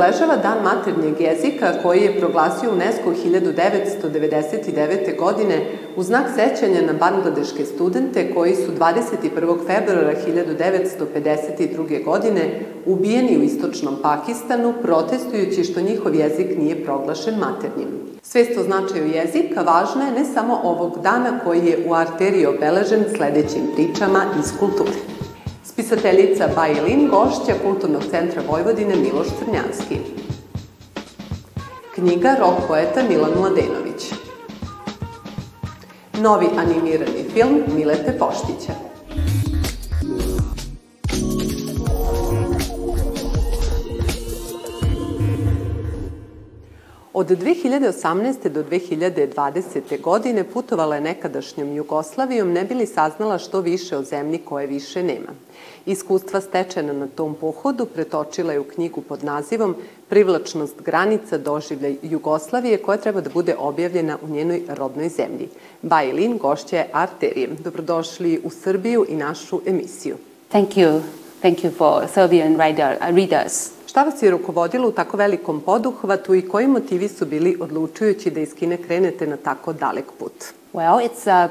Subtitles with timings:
[0.00, 5.16] Obeležava Dan maternjeg jezika koji je proglasio UNESCO 1999.
[5.18, 5.66] godine
[5.96, 9.66] u znak sećanja na bangladeške studente koji su 21.
[9.66, 12.04] februara 1952.
[12.04, 17.88] godine ubijeni u istočnom Pakistanu protestujući što njihov jezik nije proglašen maternjim.
[18.22, 23.04] Svest o značaju jezika važna je ne samo ovog dana koji je u arteriji obeležen
[23.16, 25.19] sledećim pričama iz kulture.
[25.80, 29.96] Spisateljica Bajlin, gošća Kulturnog centra Vojvodine Miloš Crnjanski.
[31.94, 34.12] Knjiga Rok poeta Milan Mladenović.
[36.18, 38.89] Novi animirani film Milete Poštića.
[47.20, 48.48] Od 2018.
[48.48, 50.00] do 2020.
[50.00, 55.28] godine putovala je nekadašnjom Jugoslavijom, ne bili saznala što više o zemlji koje više nema.
[55.86, 59.76] Iskustva stečena na tom pohodu pretočila je u knjigu pod nazivom
[60.08, 65.48] Privlačnost granica doživljaj Jugoslavije koja treba da bude objavljena u njenoj rodnoj zemlji.
[65.82, 67.48] Bajlin gošća je Arterije.
[67.64, 70.16] Dobrodošli u Srbiju i našu emisiju.
[70.48, 71.00] Thank you.
[71.40, 73.79] Thank you for Serbian reader, readers.
[73.90, 78.40] Šta vas je rukovodilo u tako velikom poduhvatu i koji motivi su bili odlučujući da
[78.40, 80.32] iz Kine krenete na tako dalek put?
[80.72, 81.48] Well, it's a,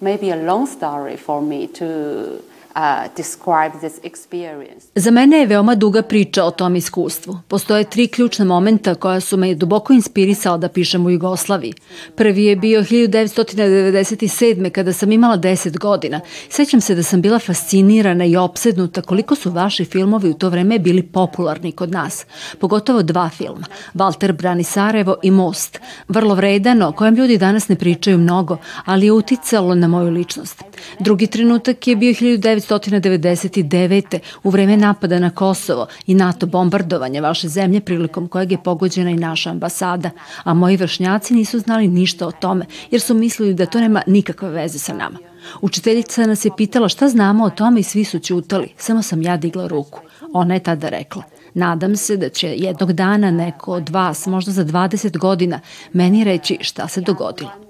[0.00, 1.84] maybe a long story for me to
[4.94, 7.38] Za mene je veoma duga priča o tom iskustvu.
[7.48, 11.74] Postoje tri ključna momenta koja su me duboko inspirisala da pišem u Jugoslaviji.
[12.16, 14.70] Prvi je bio 1997.
[14.70, 16.20] kada sam imala 10 godina.
[16.48, 20.78] Sećam se da sam bila fascinirana i opsednuta koliko su vaši filmovi u to vreme
[20.78, 22.26] bili popularni kod nas.
[22.60, 25.80] Pogotovo dva filma, Walter brani Sarajevo i Most.
[26.08, 30.62] Vrlo vredano, kojem ljudi danas ne pričaju mnogo, ali je uticalo na moju ličnost.
[31.00, 34.18] Drugi trenutak je bio 1900 1999.
[34.42, 39.16] u vreme napada na Kosovo i NATO bombardovanja vaše zemlje prilikom kojeg je pogođena i
[39.16, 40.10] naša ambasada,
[40.44, 44.50] a moji vršnjaci nisu znali ništa o tome jer su mislili da to nema nikakve
[44.50, 45.18] veze sa nama.
[45.60, 49.36] Učiteljica nas je pitala šta znamo o tome i svi su ćutali, samo sam ja
[49.36, 50.00] digla ruku.
[50.32, 51.22] Ona je tada rekla,
[51.54, 55.60] nadam se da će jednog dana neko od vas, možda za 20 godina,
[55.92, 57.65] meni reći šta se dogodilo.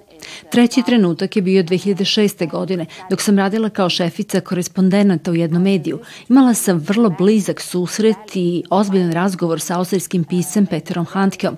[0.50, 2.50] Treći trenutak je bio 2006.
[2.50, 5.98] godine, dok sam radila kao šefica korespondenata u jednom mediju.
[6.28, 11.56] Imala sam vrlo blizak susret i ozbiljan razgovor sa austrijskim pisem Peterom Handkeom.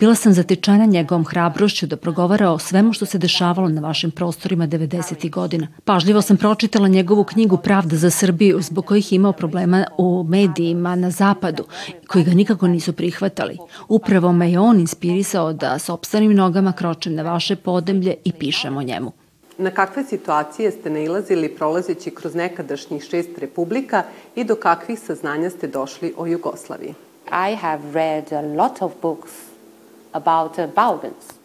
[0.00, 4.66] Bila sam zatečena njegovom hrabrošću da progovara o svemu što se dešavalo na vašim prostorima
[4.66, 5.30] 90.
[5.30, 5.68] godina.
[5.84, 11.10] Pažljivo sam pročitala njegovu knjigu Pravda za Srbiju, zbog kojih imao problema u medijima na
[11.10, 11.64] zapadu,
[12.06, 13.56] koji ga nikako nisu prihvatali.
[13.88, 18.76] Upravo me je on inspirisao da s opstanim nogama kročem na vaše podemlje i pišem
[18.76, 19.12] o njemu.
[19.58, 24.02] Na kakve situacije ste nailazili prolazeći kroz nekadašnjih šest republika
[24.36, 26.94] i do kakvih saznanja ste došli o Jugoslaviji?
[27.50, 29.32] I have read a lot of books
[30.12, 31.40] about Balkans.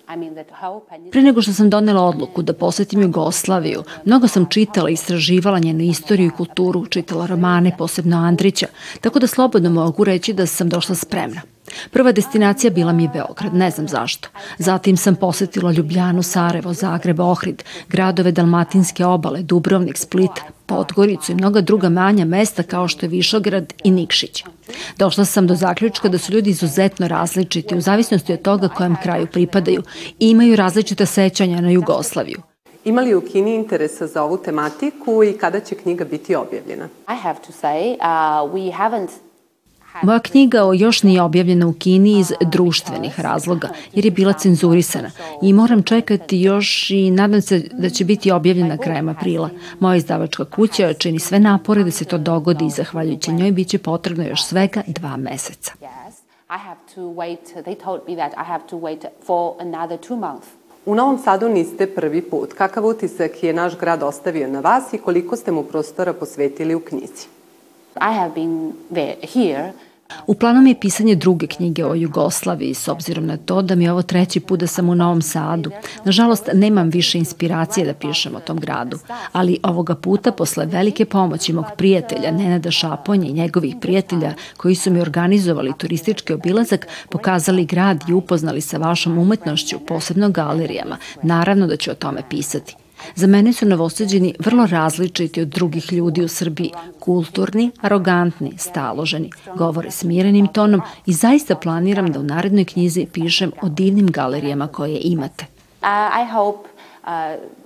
[1.12, 5.84] Pre nego što sam donela odluku da posetim Jugoslaviju, mnogo sam čitala i istraživala njenu
[5.84, 8.68] istoriju i kulturu, čitala romane, posebno Andrića,
[9.02, 11.54] tako da slobodno mogu reći da sam došla spremna.
[11.91, 14.30] Prva destinacija bila mi je Beograd, ne znam zašto.
[14.58, 20.31] Zatim sam posetila Ljubljanu, Sarajevo, Zagreb, Ohrid, gradove Dalmatinske obale, Dubrovnik, Split,
[20.66, 24.44] Podgoricu i mnoga druga manja mesta kao što je Višograd i Nikšić.
[24.97, 29.28] Došla sam do zaključka da su ljudi izuzetno različiti u zavisnosti od toga kojem kraju
[29.28, 29.84] pripadaju
[30.19, 32.41] i imaju različita sećanja na Jugoslaviju.
[32.85, 36.85] Ima li u Kini interesa za ovu tematiku i kada će knjiga biti objavljena?
[36.85, 39.09] I have to say, uh, we haven't
[40.03, 45.11] Moja knjiga još nije objavljena u Kini iz društvenih razloga, jer je bila cenzurisana
[45.41, 49.50] i moram čekati još i nadam se da će biti objavljena krajem aprila.
[49.79, 53.78] Moja izdavačka kuća čini sve napore da se to dogodi i zahvaljujući njoj bit će
[53.78, 55.72] potrebno još svega dva meseca.
[56.50, 60.16] I have to wait, they told me that I have to wait for another two
[60.16, 60.47] months.
[60.85, 62.53] U Novom Sadu niste prvi put.
[62.53, 66.79] Kakav utisak je naš grad ostavio na vas i koliko ste mu prostora posvetili u
[66.79, 67.34] knjizi?
[67.96, 68.74] I have been
[69.34, 69.74] here
[70.28, 73.84] U planu mi je pisanje druge knjige o Jugoslaviji, s obzirom na to da mi
[73.84, 75.72] je ovo treći put da sam u Novom Sadu.
[76.06, 79.00] Nažalost, nemam više inspiracije da pišem o tom gradu,
[79.32, 84.92] ali ovoga puta, posle velike pomoći mog prijatelja Nenada Šaponja i njegovih prijatelja koji su
[84.92, 91.78] mi organizovali turistički obilazak, pokazali grad i upoznali sa vašom umetnošću, posebno galerijama, naravno da
[91.78, 92.76] ću o tome pisati.
[93.16, 99.91] Za mene su novoseđeni vrlo različiti od drugih ljudi u Srbiji, kulturni, arogantni, staloženi, govore
[99.91, 105.46] smirenim tonom i zaista planiram da u narednoj knjizi pišem o divnim galerijama koje imate.
[105.81, 105.87] Uh,
[106.22, 106.69] I hope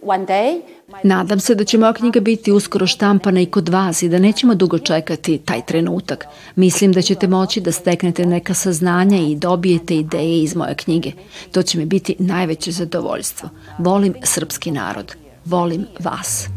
[0.02, 0.62] one day
[1.04, 4.56] Nadam se da će moja knjiga biti uskoro štampana i kod vas i da nećemo
[4.56, 6.26] dugo čekati taj trenutak.
[6.56, 11.12] Mislim da ćete moći da steknete neka saznanja i dobijete ideje iz moje knjige.
[11.52, 13.50] To će mi biti najveće zadovoljstvo.
[13.78, 15.16] Volim srpski narod.
[15.46, 16.50] Volim vas.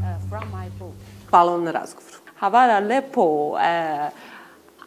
[1.31, 2.17] Hvala vam na razgovoru.
[2.41, 3.53] Hvala lepo.
[3.53, 3.59] Uh,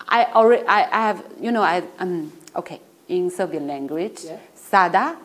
[0.07, 4.23] I, already, I, I have, you know, I, um, okay, in Serbian language.
[4.25, 4.39] Yeah.
[4.55, 5.15] Sada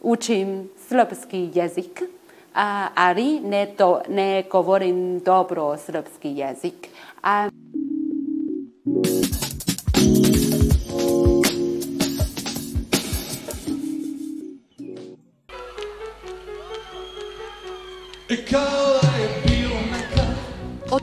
[0.00, 2.02] učim srpski jezik,
[2.54, 6.88] a, ali ne, to, ne govorim dobro srpski jezik.
[7.22, 7.48] A,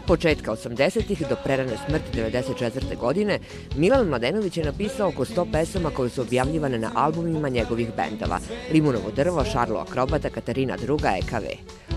[0.08, 2.98] početka 80-ih do prerane smrti 94.
[2.98, 3.40] godine,
[3.76, 8.40] Milan Mladenović je napisao oko 100 pesama koje su objavljivane na albumima njegovih bendova
[8.72, 11.46] Limunovo drvo, Šarlo Akrobata, Katarina II, EKV.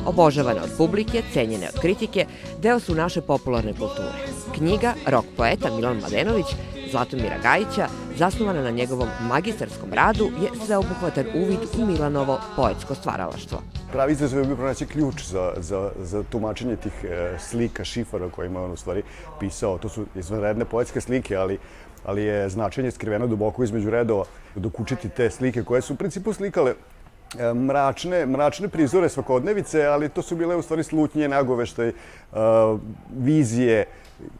[0.06, 2.26] Obožavane od publike, cenjene od kritike,
[2.62, 4.18] deo su naše popularne kulture.
[4.54, 6.46] Knjiga Rok poeta Milan Mladenović
[6.90, 13.83] Zlatomira Gajića, zasnovana na njegovom magistarskom radu, je sveobuhvatan uvid u Milanovo poetsko stvaralaštvo.
[13.94, 18.64] Pravi izazov je bio pronaći ključ za, za, za tumačenje tih e, slika, šifara kojima
[18.64, 19.02] on u stvari
[19.40, 19.78] pisao.
[19.78, 21.58] To su izvanredne poetske slike, ali
[22.04, 24.24] ali je značenje skriveno duboko između redova,
[24.54, 26.74] dok učiti te slike koje su u principu slikale
[27.38, 31.94] e, mračne, mračne prizore svakodnevice, ali to su bile u stvari slutnje, nagoveštaj, e,
[33.16, 33.86] vizije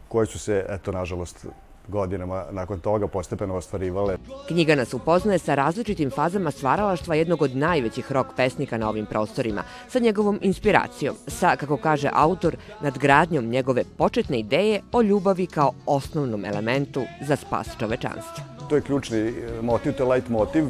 [0.07, 1.47] koje su se, eto, nažalost,
[1.87, 4.17] godinama nakon toga postepeno ostvarivale.
[4.47, 9.63] Knjiga nas upoznaje sa različitim fazama stvaralaštva jednog od najvećih rock pesnika na ovim prostorima,
[9.89, 16.45] sa njegovom inspiracijom, sa, kako kaže autor, nadgradnjom njegove početne ideje o ljubavi kao osnovnom
[16.45, 18.43] elementu za spas čovečanstva.
[18.69, 20.65] To je ključni e, motiv, to je light motiv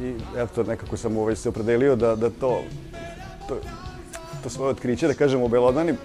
[0.00, 2.60] i eto nekako sam ovaj se opredelio da, da to,
[3.48, 3.56] to,
[4.42, 5.96] to svoje otkriće, da kažem, obelodanim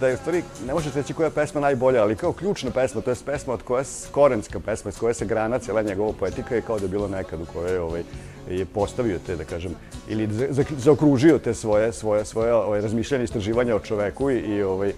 [0.00, 3.00] da je u stvari, ne možete reći koja je pesma najbolja, ali kao ključna pesma,
[3.00, 6.62] to je pesma od koja korenska pesma, iz koje se grana cijela njegova poetika je
[6.62, 8.02] kao da je bilo nekad u kojoj ovaj,
[8.50, 9.72] je postavio te, da kažem,
[10.08, 10.28] ili
[10.76, 14.92] zaokružio te svoje, svoje, svoje ovaj, razmišljanje i istraživanja o čoveku i, i ovaj,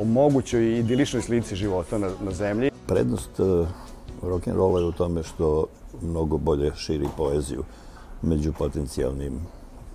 [0.00, 2.70] o mogućoj idiličnoj slici života na, na zemlji.
[2.86, 3.68] Prednost uh,
[4.22, 5.66] rock'n'rolla je u tome što
[6.02, 7.64] mnogo bolje širi poeziju
[8.22, 9.40] među potencijalnim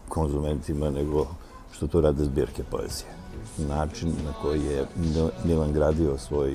[0.10, 1.28] konzumentima nego
[1.72, 3.25] što to rade zbirke poezije
[3.58, 4.86] način na koji je
[5.44, 6.54] Milan gradio svoj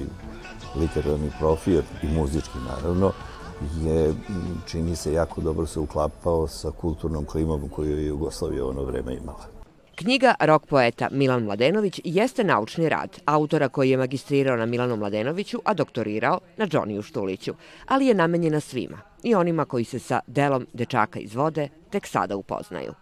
[0.77, 3.13] literarni profil i muzički naravno,
[3.83, 4.15] je,
[4.67, 9.61] čini se, jako dobro se uklapao sa kulturnom klimom koju je Jugoslavija ono vreme imala.
[9.95, 15.59] Knjiga Rok poeta Milan Mladenović jeste naučni rad autora koji je magistrirao na Milanu Mladenoviću,
[15.65, 17.55] a doktorirao na Džoniju Štuliću,
[17.87, 22.37] ali je namenjena svima i onima koji se sa delom dečaka iz vode tek sada
[22.37, 22.93] upoznaju.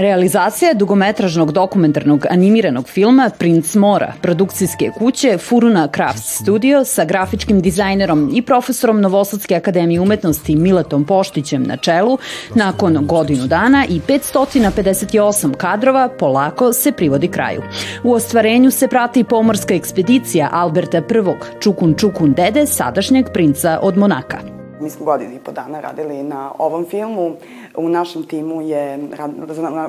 [0.00, 8.30] Realizacija dugometražnog dokumentarnog animiranog filma Princ Mora, produkcijske kuće Furuna Crafts Studio sa grafičkim dizajnerom
[8.34, 12.18] i profesorom Novosadske akademije umetnosti Miletom Poštićem na čelu,
[12.54, 17.62] nakon godinu dana i 558 kadrova polako se privodi kraju.
[18.04, 21.02] U ostvarenju se prati pomorska ekspedicija Alberta I.
[21.60, 24.60] Čukun Čukun dede, sadašnjeg princa od Monaka.
[24.80, 27.36] Mi smo godinu i po dana radili na ovom filmu.
[27.76, 28.98] U našem timu je,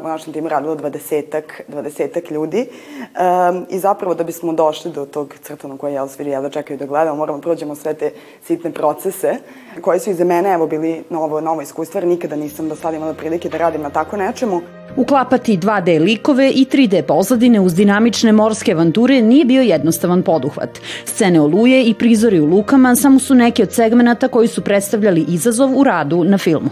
[0.03, 5.35] u našem timu radilo dvadesetak, dvadesetak ljudi um, i zapravo da bismo došli do tog
[5.41, 8.11] crtanog koje jel svi jedva čekaju da gledamo, moramo da prođemo sve te
[8.43, 9.35] sitne procese
[9.81, 12.97] koje su i za mene evo bili novo, novo iskustvo, jer nikada nisam do sada
[12.97, 14.61] imala prilike da radim na tako nečemu.
[14.97, 20.79] Uklapati 2D likove i 3D pozadine uz dinamične morske avanture nije bio jednostavan poduhvat.
[21.05, 25.79] Scene oluje i prizori u lukama samo su neki od segmenata koji su predstavljali izazov
[25.79, 26.69] u radu na filmu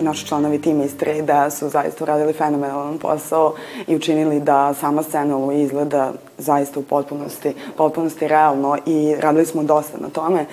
[0.00, 3.54] naši članovi tim iz da su zaista uradili fenomenalan posao
[3.86, 9.62] i učinili da sama scena Oluji izgleda zaista u potpunosti, potpunosti realno i radili smo
[9.62, 10.46] dosta na tome.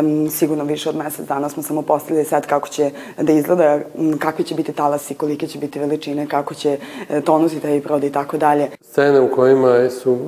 [0.00, 3.80] Um, sigurno više od mesec dana smo samo postavili sad kako će da izgleda,
[4.18, 8.12] kakvi će biti talasi, kolike će biti veličine, kako će e, tonusi taj brod i
[8.12, 8.68] tako dalje.
[8.80, 10.18] Scene u kojima su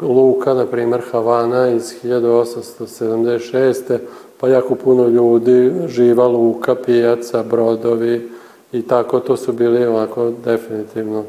[0.00, 3.98] Luka, na primer Havana iz 1876
[4.40, 8.28] pa jako puno ljudi, živa luka, pijaca, brodovi
[8.72, 11.24] i tako, to su bili ovako definitivno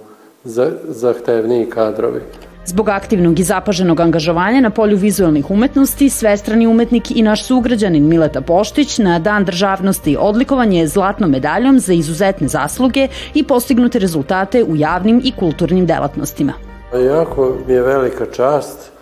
[0.87, 2.21] zahtevniji kadrovi.
[2.65, 8.41] Zbog aktivnog i zapaženog angažovanja na polju vizualnih umetnosti, svestrani umetnik i naš sugrađanin Mileta
[8.41, 14.75] Poštić na Dan državnosti odlikovan je zlatnom medaljom za izuzetne zasluge i postignute rezultate u
[14.75, 16.53] javnim i kulturnim delatnostima.
[16.93, 18.96] Jako mi je velika čast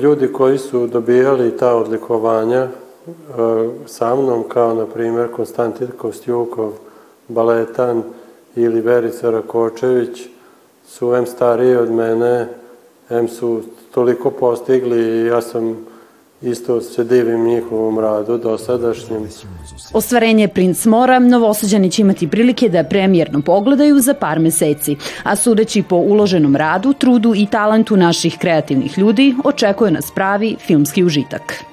[0.00, 2.68] ljudi koji su dobijali ta odlikovanja
[3.86, 6.72] sa mnom, kao na primjer Konstantin Kostjukov,
[7.28, 8.02] baletan
[8.56, 10.28] ili Verica Rakočević,
[10.86, 12.48] su em stariji od mene,
[13.10, 13.60] em su
[13.94, 15.86] toliko postigli i ja sam
[16.42, 19.28] isto se divim njihovom radu dosadašnjem.
[19.92, 25.82] Ostvarenje Prince Mora novosađani će imati prilike da premijerno pogledaju za par meseci, a sudeći
[25.82, 31.64] po uloženom radu, trudu i talentu naših kreativnih ljudi, očekuje nas pravi filmski užitak.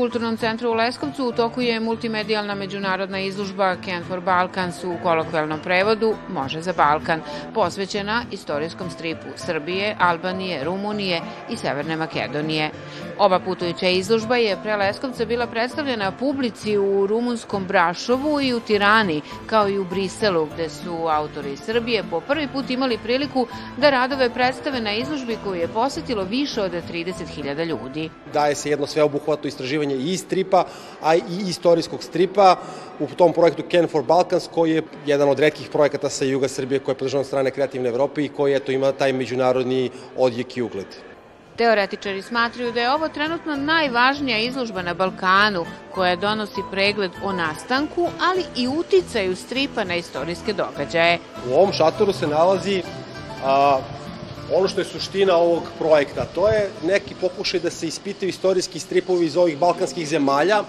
[0.00, 5.60] Kulturnom centru u Leskovcu u toku je multimedijalna međunarodna izlužba Can for Balkans u kolokvelnom
[5.60, 7.20] prevodu Može za Balkan,
[7.54, 12.70] posvećena istorijskom stripu Srbije, Albanije, Rumunije i Severne Makedonije.
[13.20, 19.20] Ova putujuća izlužba je pre Leskovca bila predstavljena publici u rumunskom Brašovu i u Tirani,
[19.46, 23.46] kao i u Briselu, gde su autori Srbije po prvi put imali priliku
[23.76, 28.10] da radove predstave na izlužbi koju je posetilo više od 30.000 ljudi.
[28.32, 30.64] Daje se jedno sveobuhvatno istraživanje i stripa,
[31.02, 32.56] a i istorijskog stripa
[33.00, 36.78] u tom projektu Can for Balkans, koji je jedan od redkih projekata sa Juga Srbije
[36.78, 40.62] koji je podržan od strane Kreativne Evrope i koji eto, ima taj međunarodni odjek i
[40.62, 41.09] ugled.
[41.60, 45.64] Teoretičari smatruju da je ovo trenutno najvažnija izložba na Balkanu
[45.94, 51.18] koja donosi pregled o nastanku, ali i uticaju stripa na istorijske događaje.
[51.50, 52.82] U ovom šatoru se nalazi
[53.44, 53.78] a,
[54.54, 56.24] ono što je suština ovog projekta.
[56.34, 60.62] To je neki pokušaj da se ispitaju istorijski stripovi iz ovih balkanskih zemalja,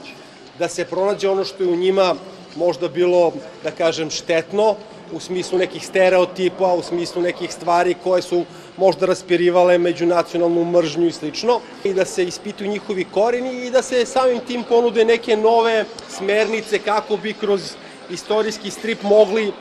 [0.59, 2.15] da se pronađe ono što je u njima
[2.55, 3.31] možda bilo,
[3.63, 4.75] da kažem, štetno,
[5.11, 8.45] u smislu nekih stereotipa, u smislu nekih stvari koje su
[8.77, 14.05] možda raspirivale međunacionalnu mržnju i slično, i da se ispituju njihovi korini i da se
[14.05, 17.73] samim tim ponude neke nove smernice kako bi kroz
[18.09, 19.51] istorijski strip mogli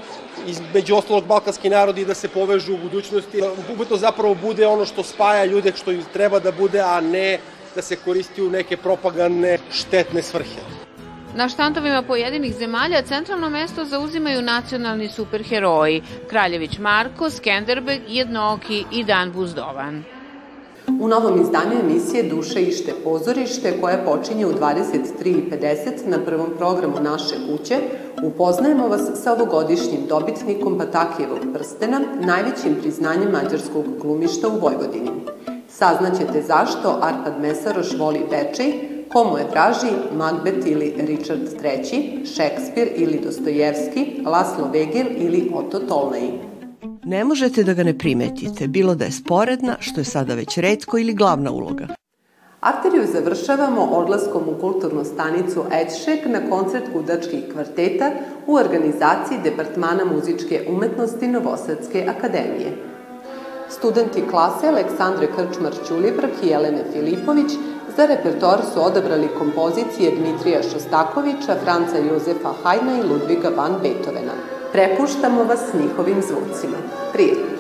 [0.47, 3.43] između ostalog balkanski narodi da se povežu u budućnosti.
[3.89, 7.39] to zapravo bude ono što spaja ljude što treba da bude, a ne
[7.75, 10.90] da se koristi u neke propagandne štetne svrhe.
[11.35, 19.33] Na štantovima pojedinih zemalja centralno mesto zauzimaju nacionalni superheroji Kraljević Marko, Skenderbeg, Jednoki i Dan
[19.33, 20.05] Buzdovan.
[21.01, 27.35] U novom izdanju emisije Duše ište pozorište, koja počinje u 23.50 na prvom programu Naše
[27.49, 27.79] kuće,
[28.23, 35.11] upoznajemo vas sa ovogodišnjim dobitnikom Patakijevog prstena, najvećim priznanjem mađarskog glumišta u Vojvodini.
[35.69, 43.21] Saznaćete zašto Arpad Mesaroš voli Bečej, komu je draži Macbeth ili Richard III, Šekspir ili
[43.25, 46.31] Dostojevski, Laslo Vegel ili Otto Tolnej.
[47.05, 50.99] Ne možete da ga ne primetite, bilo da je sporedna, što je sada već redko,
[50.99, 51.87] ili glavna uloga.
[52.61, 58.11] Arteriju završavamo odlaskom u kulturnu stanicu Edšek na koncert gudačkih kvarteta
[58.47, 62.77] u organizaciji Departmana muzičke umetnosti Novosadske akademije.
[63.69, 67.53] Studenti klase Aleksandre Krčmar-Ćulibrk i Jelene Filipović
[67.97, 74.33] za repertoar su odabrali kompozicije Dmitrija Šostakovića, Franca Jozefa Hajna i Ludviga van Beethovena.
[74.73, 76.77] Prepuštamo vas njihovim zvucima.
[77.13, 77.60] Prijetno!